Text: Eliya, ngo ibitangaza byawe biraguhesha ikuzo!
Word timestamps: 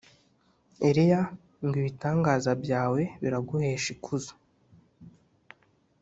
Eliya, 0.87 1.21
ngo 1.63 1.75
ibitangaza 1.81 2.51
byawe 2.63 3.01
biraguhesha 3.21 3.87
ikuzo! 3.95 4.33